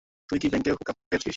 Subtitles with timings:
[0.29, 1.29] তুই কি ব্যাংককে হুক আপ পেয়েছিস।